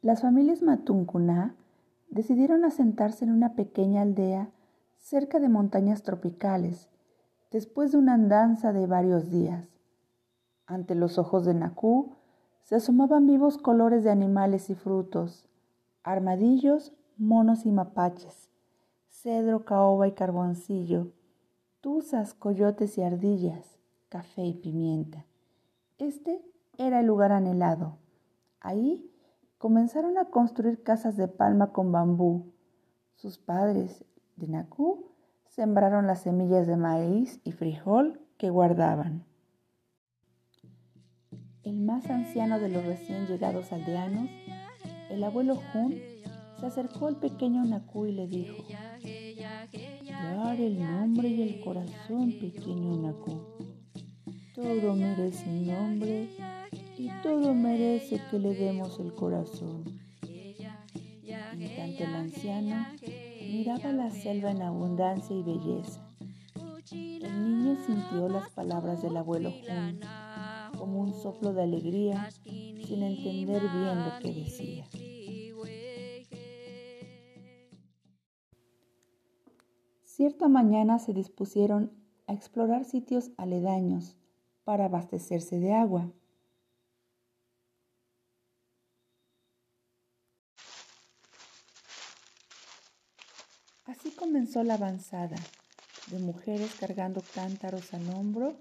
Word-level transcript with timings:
Las 0.00 0.22
familias 0.22 0.62
Matuncuná 0.62 1.56
decidieron 2.08 2.64
asentarse 2.64 3.24
en 3.24 3.32
una 3.32 3.54
pequeña 3.54 4.02
aldea 4.02 4.48
cerca 4.96 5.40
de 5.40 5.48
montañas 5.48 6.04
tropicales, 6.04 6.88
después 7.50 7.90
de 7.90 7.98
una 7.98 8.14
andanza 8.14 8.72
de 8.72 8.86
varios 8.86 9.28
días. 9.28 9.66
Ante 10.66 10.94
los 10.94 11.18
ojos 11.18 11.44
de 11.44 11.54
Nacú 11.54 12.12
se 12.62 12.76
asomaban 12.76 13.26
vivos 13.26 13.58
colores 13.58 14.04
de 14.04 14.10
animales 14.10 14.70
y 14.70 14.76
frutos, 14.76 15.48
armadillos, 16.04 16.92
monos 17.16 17.66
y 17.66 17.72
mapaches, 17.72 18.50
cedro, 19.08 19.64
caoba 19.64 20.06
y 20.06 20.12
carboncillo, 20.12 21.10
tuzas, 21.80 22.34
coyotes 22.34 22.98
y 22.98 23.02
ardillas, 23.02 23.80
café 24.08 24.44
y 24.44 24.54
pimienta. 24.54 25.24
Este 25.98 26.40
era 26.76 27.00
el 27.00 27.06
lugar 27.06 27.32
anhelado. 27.32 27.98
Ahí 28.60 29.10
comenzaron 29.58 30.16
a 30.18 30.26
construir 30.26 30.82
casas 30.82 31.16
de 31.16 31.28
palma 31.28 31.72
con 31.72 31.92
bambú. 31.92 32.52
Sus 33.16 33.38
padres, 33.38 34.04
de 34.36 34.46
Nacú, 34.46 35.12
sembraron 35.48 36.06
las 36.06 36.22
semillas 36.22 36.68
de 36.68 36.76
maíz 36.76 37.40
y 37.42 37.50
frijol 37.50 38.20
que 38.38 38.50
guardaban. 38.50 39.24
El 41.64 41.80
más 41.80 42.08
anciano 42.08 42.60
de 42.60 42.68
los 42.68 42.84
recién 42.84 43.26
llegados 43.26 43.72
aldeanos, 43.72 44.30
el 45.10 45.24
abuelo 45.24 45.56
Jun, 45.72 45.94
se 46.60 46.66
acercó 46.66 47.08
al 47.08 47.16
pequeño 47.16 47.64
Nacú 47.64 48.06
y 48.06 48.12
le 48.12 48.28
dijo, 48.28 48.62
Dar 50.22 50.60
el 50.60 50.78
nombre 50.78 51.28
y 51.28 51.42
el 51.42 51.60
corazón, 51.64 52.32
pequeño 52.40 52.96
Nacú. 52.96 53.42
Todo 54.54 54.94
merece 54.94 55.46
nombre 55.50 56.28
y 56.98 57.10
todo 57.22 57.54
merece 57.54 58.20
que 58.30 58.38
le 58.38 58.54
demos 58.54 58.98
el 58.98 59.14
corazón. 59.14 59.84
En 61.24 61.76
tanto 61.76 62.04
el 62.04 62.14
anciano 62.14 62.86
miraba 63.40 63.92
la 63.92 64.10
selva 64.10 64.50
en 64.50 64.62
abundancia 64.62 65.36
y 65.36 65.42
belleza. 65.42 66.04
El 66.92 67.44
niño 67.44 67.76
sintió 67.86 68.28
las 68.28 68.50
palabras 68.50 69.02
del 69.02 69.16
abuelo 69.16 69.50
Jun 69.50 70.00
como 70.76 71.00
un 71.00 71.12
soplo 71.12 71.52
de 71.52 71.62
alegría 71.62 72.30
sin 72.42 73.02
entender 73.02 73.62
bien 73.62 74.04
lo 74.04 74.18
que 74.20 74.32
decía. 74.32 74.86
Cierta 80.04 80.48
mañana 80.48 80.98
se 80.98 81.12
dispusieron 81.12 81.92
a 82.26 82.32
explorar 82.32 82.84
sitios 82.84 83.30
aledaños 83.36 84.16
para 84.64 84.86
abastecerse 84.86 85.60
de 85.60 85.74
agua. 85.74 86.12
Así 93.88 94.10
comenzó 94.10 94.62
la 94.64 94.74
avanzada 94.74 95.36
de 96.08 96.18
mujeres 96.18 96.74
cargando 96.78 97.22
cántaros 97.34 97.94
al 97.94 98.06
hombro 98.10 98.54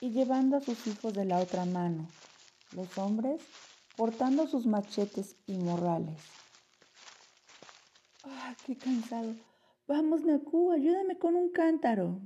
y 0.00 0.12
llevando 0.12 0.56
a 0.56 0.62
sus 0.62 0.86
hijos 0.86 1.12
de 1.12 1.26
la 1.26 1.40
otra 1.40 1.66
mano, 1.66 2.08
los 2.74 2.96
hombres 2.96 3.42
portando 3.98 4.46
sus 4.46 4.64
machetes 4.64 5.36
y 5.46 5.58
morrales. 5.58 6.18
¡Ah, 8.24 8.56
qué 8.64 8.74
cansado! 8.74 9.34
Vamos, 9.86 10.22
Naku, 10.22 10.72
ayúdame 10.72 11.18
con 11.18 11.36
un 11.36 11.50
cántaro. 11.50 12.18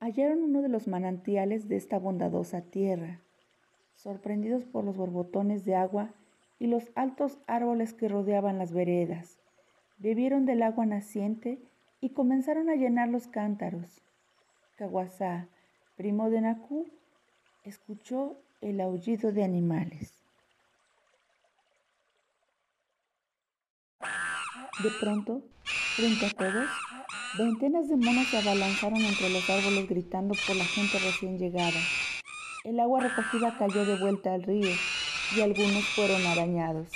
Hallaron 0.00 0.42
uno 0.42 0.62
de 0.62 0.68
los 0.68 0.88
manantiales 0.88 1.68
de 1.68 1.76
esta 1.76 2.00
bondadosa 2.00 2.62
tierra, 2.62 3.22
sorprendidos 4.02 4.64
por 4.64 4.84
los 4.84 4.96
borbotones 4.96 5.64
de 5.64 5.74
agua 5.74 6.10
y 6.58 6.66
los 6.66 6.84
altos 6.94 7.38
árboles 7.46 7.92
que 7.92 8.08
rodeaban 8.08 8.58
las 8.58 8.72
veredas. 8.72 9.38
Bebieron 9.98 10.46
del 10.46 10.62
agua 10.62 10.86
naciente 10.86 11.58
y 12.00 12.10
comenzaron 12.10 12.70
a 12.70 12.74
llenar 12.74 13.08
los 13.08 13.26
cántaros. 13.26 14.02
Caguasá, 14.76 15.48
primo 15.96 16.30
de 16.30 16.40
Nacú, 16.40 16.88
escuchó 17.64 18.38
el 18.62 18.80
aullido 18.80 19.32
de 19.32 19.44
animales. 19.44 20.14
De 24.82 24.90
pronto, 24.98 25.42
frente 25.64 26.24
a 26.26 26.30
todos, 26.30 26.70
veintenas 27.36 27.88
de 27.88 27.96
monos 27.96 28.26
se 28.28 28.38
abalanzaron 28.38 28.98
entre 28.98 29.28
los 29.28 29.48
árboles 29.50 29.86
gritando 29.86 30.34
por 30.46 30.56
la 30.56 30.64
gente 30.64 30.98
recién 30.98 31.38
llegada. 31.38 31.78
El 32.62 32.78
agua 32.78 33.00
recogida 33.00 33.56
cayó 33.58 33.86
de 33.86 33.98
vuelta 33.98 34.34
al 34.34 34.42
río 34.42 34.68
y 35.34 35.40
algunos 35.40 35.82
fueron 35.96 36.20
arañados. 36.26 36.90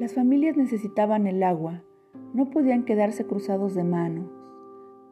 Las 0.00 0.14
familias 0.14 0.56
necesitaban 0.56 1.28
el 1.28 1.44
agua, 1.44 1.84
no 2.34 2.50
podían 2.50 2.84
quedarse 2.84 3.24
cruzados 3.24 3.76
de 3.76 3.84
manos. 3.84 4.28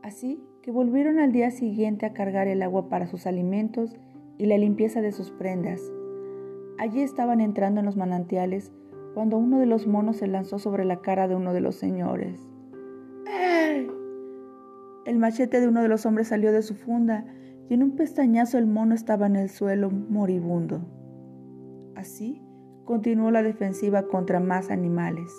Así 0.02 0.42
que 0.62 0.72
volvieron 0.72 1.20
al 1.20 1.30
día 1.30 1.52
siguiente 1.52 2.06
a 2.06 2.12
cargar 2.12 2.48
el 2.48 2.60
agua 2.62 2.88
para 2.88 3.06
sus 3.06 3.28
alimentos 3.28 3.96
y 4.36 4.46
la 4.46 4.58
limpieza 4.58 5.00
de 5.00 5.12
sus 5.12 5.30
prendas. 5.30 5.80
Allí 6.76 7.02
estaban 7.02 7.40
entrando 7.40 7.78
en 7.78 7.86
los 7.86 7.96
manantiales 7.96 8.72
cuando 9.16 9.38
uno 9.38 9.58
de 9.58 9.64
los 9.64 9.86
monos 9.86 10.18
se 10.18 10.26
lanzó 10.26 10.58
sobre 10.58 10.84
la 10.84 11.00
cara 11.00 11.26
de 11.26 11.34
uno 11.34 11.54
de 11.54 11.62
los 11.62 11.76
señores. 11.76 12.38
¡Ey! 13.26 13.90
El 15.06 15.18
machete 15.18 15.58
de 15.58 15.68
uno 15.68 15.80
de 15.80 15.88
los 15.88 16.04
hombres 16.04 16.28
salió 16.28 16.52
de 16.52 16.60
su 16.60 16.74
funda 16.74 17.24
y 17.70 17.72
en 17.72 17.82
un 17.82 17.96
pestañazo 17.96 18.58
el 18.58 18.66
mono 18.66 18.94
estaba 18.94 19.24
en 19.26 19.36
el 19.36 19.48
suelo 19.48 19.88
moribundo. 19.90 20.82
Así 21.94 22.42
continuó 22.84 23.30
la 23.30 23.42
defensiva 23.42 24.06
contra 24.06 24.38
más 24.38 24.70
animales. 24.70 25.32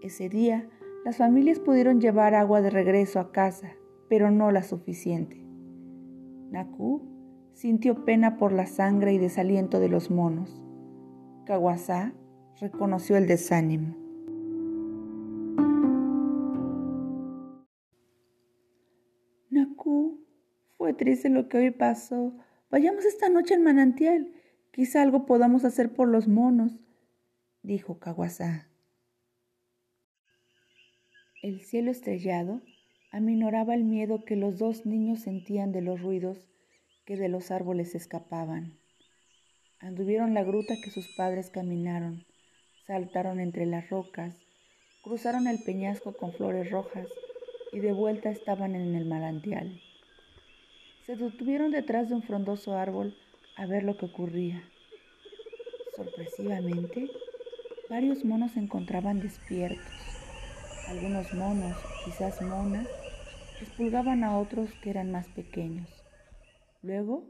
Ese 0.00 0.30
día, 0.30 0.66
las 1.04 1.18
familias 1.18 1.60
pudieron 1.60 2.00
llevar 2.00 2.34
agua 2.34 2.62
de 2.62 2.70
regreso 2.70 3.20
a 3.20 3.30
casa 3.30 3.72
pero 4.08 4.30
no 4.30 4.52
la 4.52 4.62
suficiente. 4.62 5.44
Naku 6.50 7.02
sintió 7.52 8.06
pena 8.06 8.38
por 8.38 8.52
la 8.52 8.64
sangre 8.64 9.12
y 9.12 9.18
desaliento 9.18 9.80
de 9.80 9.90
los 9.90 10.10
monos. 10.10 10.62
Kawasa 11.44 12.14
reconoció 12.60 13.16
el 13.16 13.26
desánimo. 13.26 13.96
Naku, 19.50 20.24
fue 20.76 20.94
triste 20.94 21.28
lo 21.28 21.48
que 21.48 21.58
hoy 21.58 21.70
pasó. 21.70 22.36
Vayamos 22.70 23.04
esta 23.04 23.28
noche 23.28 23.54
al 23.54 23.60
manantial. 23.60 24.32
Quizá 24.72 25.02
algo 25.02 25.26
podamos 25.26 25.64
hacer 25.64 25.94
por 25.94 26.08
los 26.08 26.28
monos, 26.28 26.72
dijo 27.62 27.98
Kawasa. 27.98 28.68
El 31.42 31.60
cielo 31.60 31.90
estrellado 31.90 32.60
aminoraba 33.12 33.74
el 33.74 33.84
miedo 33.84 34.24
que 34.24 34.36
los 34.36 34.58
dos 34.58 34.84
niños 34.84 35.20
sentían 35.20 35.72
de 35.72 35.80
los 35.80 36.02
ruidos 36.02 36.48
que 37.06 37.16
de 37.16 37.28
los 37.28 37.50
árboles 37.50 37.94
escapaban. 37.94 38.78
Anduvieron 39.78 40.34
la 40.34 40.42
gruta 40.42 40.74
que 40.82 40.90
sus 40.90 41.14
padres 41.16 41.50
caminaron, 41.50 42.26
saltaron 42.86 43.40
entre 43.40 43.66
las 43.66 43.90
rocas, 43.90 44.36
cruzaron 45.02 45.46
el 45.46 45.62
peñasco 45.62 46.12
con 46.16 46.32
flores 46.32 46.70
rojas 46.70 47.08
y 47.72 47.80
de 47.80 47.92
vuelta 47.92 48.30
estaban 48.30 48.74
en 48.74 48.94
el 48.94 49.06
manantial. 49.06 49.80
Se 51.04 51.16
detuvieron 51.16 51.72
detrás 51.72 52.08
de 52.08 52.14
un 52.14 52.22
frondoso 52.22 52.76
árbol 52.76 53.16
a 53.56 53.66
ver 53.66 53.84
lo 53.84 53.96
que 53.96 54.06
ocurría. 54.06 54.62
Sorpresivamente, 55.94 57.08
varios 57.88 58.24
monos 58.24 58.52
se 58.52 58.60
encontraban 58.60 59.20
despiertos. 59.20 59.84
Algunos 60.88 61.32
monos, 61.34 61.76
quizás 62.04 62.40
monas, 62.42 62.88
expulgaban 63.60 64.22
a 64.24 64.38
otros 64.38 64.70
que 64.82 64.90
eran 64.90 65.10
más 65.10 65.26
pequeños. 65.28 65.88
Luego, 66.82 67.24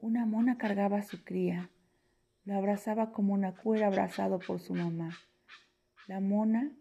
una 0.00 0.26
mona 0.26 0.58
cargaba 0.58 0.98
a 0.98 1.02
su 1.02 1.24
cría, 1.24 1.70
lo 2.44 2.56
abrazaba 2.56 3.12
como 3.12 3.34
una 3.34 3.54
cuera 3.54 3.86
abrazado 3.86 4.38
por 4.38 4.60
su 4.60 4.74
mamá. 4.74 5.16
La 6.06 6.20
mona 6.20 6.72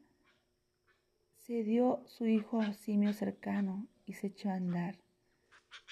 se 1.37 1.63
dio 1.63 2.03
su 2.07 2.25
hijo 2.27 2.61
simio 2.73 3.13
cercano 3.13 3.87
y 4.05 4.13
se 4.13 4.27
echó 4.27 4.49
a 4.49 4.55
andar. 4.55 4.95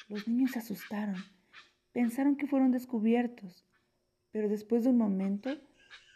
Los 0.07 0.27
niños 0.27 0.51
se 0.51 0.59
asustaron, 0.59 1.17
pensaron 1.91 2.35
que 2.35 2.47
fueron 2.47 2.71
descubiertos, 2.71 3.65
pero 4.31 4.49
después 4.49 4.83
de 4.83 4.89
un 4.89 4.97
momento 4.97 5.49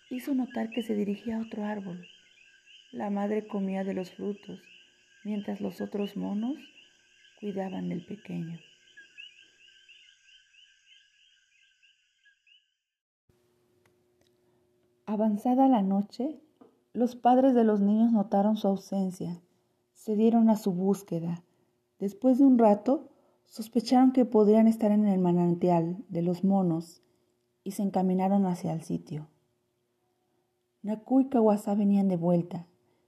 hizo 0.10 0.34
notar 0.34 0.70
que 0.70 0.84
se 0.84 0.96
dirigía 0.96 1.38
a 1.38 1.42
otro 1.42 1.66
árbol. 1.66 2.08
La 2.92 3.10
madre 3.10 3.48
comía 3.48 3.84
de 3.84 3.94
los 3.94 4.12
frutos 4.12 4.62
mientras 5.24 5.62
los 5.62 5.82
otros 5.82 6.18
monos 6.18 6.58
cuidaban 7.40 7.90
del 7.90 8.06
pequeño. 8.06 8.60
Avanzada 15.14 15.68
la 15.68 15.84
noche, 15.84 16.42
Los 16.92 17.16
padres 17.16 17.54
de 17.54 17.64
los 17.64 17.82
niños 17.82 18.12
notaron 18.12 18.58
su 18.58 18.68
ausencia, 18.68 19.44
se 19.94 20.16
dieron 20.16 20.50
a 20.50 20.56
su 20.56 20.74
búsqueda. 20.74 21.44
Después 22.00 22.40
de 22.40 22.46
un 22.46 22.58
rato, 22.58 23.12
sospecharon 23.46 24.12
que 24.12 24.26
podrían 24.26 24.68
estar 24.68 24.92
en 24.92 25.06
el 25.06 25.20
manantial 25.20 26.04
de 26.10 26.24
los 26.24 26.44
monos 26.44 27.04
y 27.64 27.74
se 27.74 27.84
encaminaron 27.84 28.48
hacia 28.48 28.74
el 28.74 28.82
sitio. 28.82 29.28
Naku 30.82 31.20
y 31.20 31.30
Kawasa 31.30 31.76
venían 31.76 32.08
de 32.08 32.18
vuelta. 32.18 32.66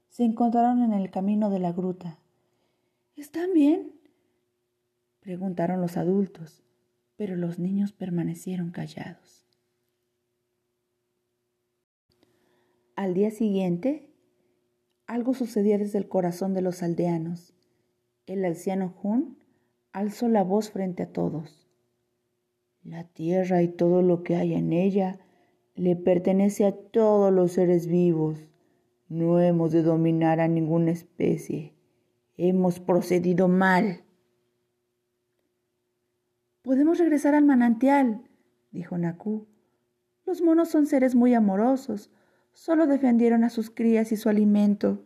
Se 0.10 0.26
encontraron 0.26 0.84
en 0.84 0.94
el 0.94 1.10
camino 1.10 1.50
de 1.50 1.58
la 1.58 1.72
gruta. 1.72 2.20
¿Están 3.16 3.52
bien? 3.52 3.94
preguntaron 5.22 5.82
los 5.82 5.98
adultos, 5.98 6.62
pero 7.16 7.36
los 7.36 7.58
niños 7.58 7.94
permanecieron 7.94 8.70
callados. 8.70 9.45
Al 12.96 13.14
día 13.14 13.30
siguiente, 13.30 14.10
algo 15.06 15.34
sucedía 15.34 15.78
desde 15.78 15.98
el 15.98 16.08
corazón 16.08 16.54
de 16.54 16.62
los 16.62 16.82
aldeanos. 16.82 17.54
El 18.26 18.46
anciano 18.46 18.90
Jun 18.90 19.38
alzó 19.92 20.30
la 20.30 20.44
voz 20.44 20.72
frente 20.72 21.04
a 21.04 21.12
todos. 21.12 21.68
La 22.84 23.04
tierra 23.04 23.62
y 23.64 23.68
todo 23.68 24.02
lo 24.02 24.24
que 24.24 24.38
hay 24.38 24.54
en 24.54 24.72
ella 24.72 25.20
le 25.76 25.98
pertenece 25.98 26.66
a 26.66 26.72
todos 26.72 27.34
los 27.34 27.52
seres 27.52 27.88
vivos. 27.88 28.40
No 29.10 29.42
hemos 29.42 29.74
de 29.74 29.84
dominar 29.84 30.40
a 30.40 30.48
ninguna 30.48 30.92
especie. 30.92 31.74
Hemos 32.38 32.80
procedido 32.80 33.50
mal. 33.50 34.04
Podemos 36.62 36.98
regresar 36.98 37.36
al 37.36 37.44
manantial, 37.44 38.22
dijo 38.72 38.98
Naku. 38.98 39.48
Los 40.26 40.42
monos 40.42 40.70
son 40.70 40.86
seres 40.86 41.14
muy 41.14 41.34
amorosos. 41.34 42.10
Solo 42.56 42.88
defendieron 42.88 43.44
a 43.44 43.50
sus 43.50 43.70
crías 43.70 44.12
y 44.12 44.18
su 44.18 44.28
alimento. 44.30 45.06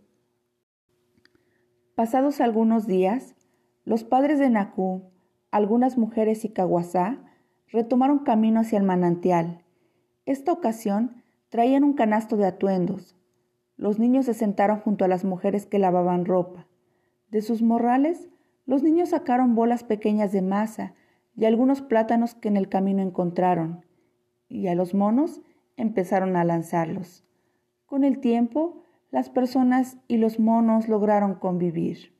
Pasados 1.96 2.40
algunos 2.40 2.88
días, 2.88 3.36
los 3.84 4.06
padres 4.06 4.40
de 4.40 4.50
Naku, 4.50 5.12
algunas 5.52 5.98
mujeres 5.98 6.46
y 6.46 6.50
Kawasá 6.50 7.20
retomaron 7.68 8.20
camino 8.20 8.62
hacia 8.62 8.78
el 8.78 8.86
manantial 8.86 9.66
esta 10.30 10.52
ocasión 10.54 11.24
traían 11.50 11.84
un 11.84 11.94
canasto 11.94 12.38
de 12.38 12.46
atuendos. 12.46 13.18
Los 13.78 13.98
niños 13.98 14.28
se 14.28 14.36
sentaron 14.36 14.80
junto 14.80 15.04
a 15.04 15.08
las 15.08 15.26
mujeres 15.26 15.66
que 15.66 15.80
lavaban 15.80 16.26
ropa. 16.26 16.68
De 17.32 17.42
sus 17.42 17.64
morrales, 17.64 18.30
los 18.68 18.84
niños 18.84 19.10
sacaron 19.10 19.56
bolas 19.56 19.84
pequeñas 19.84 20.32
de 20.32 20.44
masa 20.44 20.94
y 21.36 21.46
algunos 21.46 21.82
plátanos 21.82 22.36
que 22.36 22.48
en 22.48 22.58
el 22.58 22.70
camino 22.70 23.02
encontraron, 23.02 23.88
y 24.48 24.68
a 24.68 24.76
los 24.76 24.94
monos 24.94 25.42
empezaron 25.78 26.36
a 26.36 26.44
lanzarlos. 26.44 27.26
Con 27.90 28.04
el 28.04 28.20
tiempo, 28.20 28.84
las 29.10 29.32
personas 29.32 29.98
y 30.08 30.18
los 30.18 30.40
monos 30.40 30.88
lograron 30.88 31.34
convivir. 31.34 32.16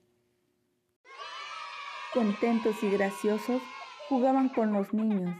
Contentos 2.12 2.82
y 2.82 2.90
graciosos, 2.90 3.62
jugaban 4.08 4.50
con 4.50 4.74
los 4.74 4.92
niños, 4.96 5.36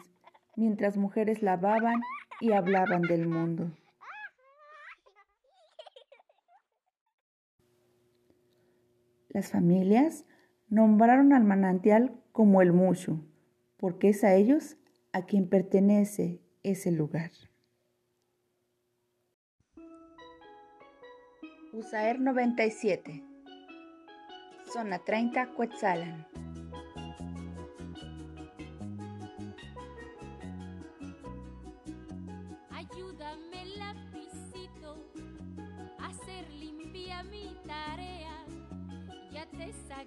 mientras 0.56 0.98
mujeres 0.98 1.42
lavaban 1.42 2.00
y 2.40 2.52
hablaban 2.52 3.02
del 3.02 3.28
mundo. 3.28 3.72
Las 9.30 9.52
familias 9.52 10.26
nombraron 10.68 11.34
al 11.34 11.44
manantial 11.44 12.22
como 12.32 12.62
el 12.62 12.72
Mushu, 12.72 13.26
porque 13.78 14.10
es 14.10 14.24
a 14.24 14.36
ellos 14.36 14.78
a 15.12 15.26
quien 15.26 15.50
pertenece 15.50 16.40
ese 16.62 16.92
lugar. 16.92 17.32
Usaer 21.80 22.20
97 22.20 23.24
Zona 24.74 25.00
30 25.00 25.48
Cuetzalan. 25.54 26.28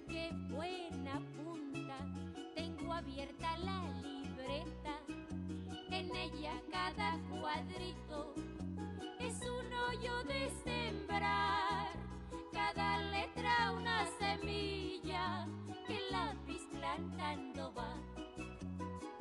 Qué 0.07 0.31
buena 0.49 1.21
punta, 1.37 1.97
tengo 2.55 2.93
abierta 2.93 3.57
la 3.59 3.83
libreta, 4.01 4.99
en 5.91 6.15
ella 6.15 6.53
cada 6.71 7.19
cuadrito 7.29 8.33
es 9.19 9.39
un 9.41 9.73
hoyo 9.73 10.23
de 10.25 10.62
lápiz 16.93 17.15
plantando 17.15 17.73
va. 17.73 17.95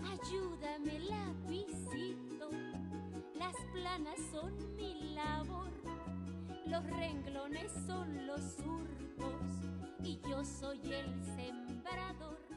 Ayúdame 0.05 0.99
lapicito, 1.01 2.51
las 3.35 3.55
planas 3.73 4.19
son 4.31 4.53
mi 4.77 5.15
labor, 5.15 5.71
los 6.67 6.85
renglones 6.85 7.73
son 7.87 8.27
los 8.27 8.41
surcos 8.41 10.05
y 10.05 10.21
yo 10.29 10.45
soy 10.45 10.81
el 10.93 11.25
sembrador. 11.25 12.52